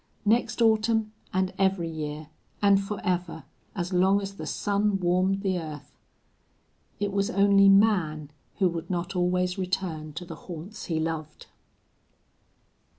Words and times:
Next 0.25 0.63
autumn, 0.63 1.11
and 1.31 1.53
every 1.59 1.87
year, 1.87 2.29
and 2.59 2.83
forever, 2.83 3.43
as 3.75 3.93
long 3.93 4.19
as 4.19 4.33
the 4.33 4.47
sun 4.47 4.99
warmed 4.99 5.41
the 5.43 5.59
earth! 5.59 5.95
It 6.99 7.11
was 7.11 7.29
only 7.29 7.69
man 7.69 8.31
who 8.55 8.67
would 8.69 8.89
not 8.89 9.15
always 9.15 9.59
return 9.59 10.13
to 10.13 10.25
the 10.25 10.35
haunts 10.49 10.85
he 10.85 10.99
loved. 10.99 11.45